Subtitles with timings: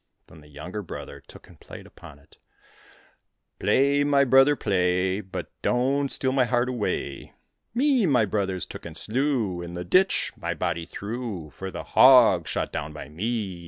[0.25, 2.39] Then the younger brother took and played upon it:"
[3.59, 5.21] Play, my brother, play.
[5.21, 7.33] But don't steal my heart away I
[7.75, 9.61] Me my brothers took and slew.
[9.61, 11.51] In the ditch my body threw.
[11.51, 13.59] For the hog shot down by me.